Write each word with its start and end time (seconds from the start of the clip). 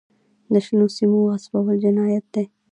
د 0.51 0.53
شنو 0.65 0.87
سیمو 0.97 1.19
غصبول 1.31 1.75
جنایت 1.83 2.25
دی. 2.33 2.45